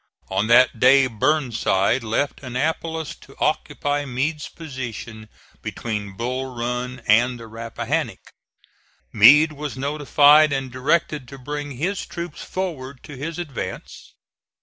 On 0.31 0.47
that 0.47 0.79
day 0.79 1.05
Burnside 1.05 2.03
left 2.03 2.41
Annapolis 2.41 3.13
to 3.17 3.35
occupy 3.39 4.03
Meade's 4.03 4.49
position 4.49 5.29
between 5.61 6.17
Bull 6.17 6.55
Run 6.55 7.03
and 7.05 7.39
the 7.39 7.45
Rappahannock. 7.45 8.33
Meade 9.13 9.53
was 9.53 9.77
notified 9.77 10.51
and 10.51 10.71
directed 10.71 11.27
to 11.27 11.37
bring 11.37 11.73
his 11.73 12.03
troops 12.07 12.43
forward 12.43 13.03
to 13.03 13.15
his 13.15 13.37
advance. 13.37 14.15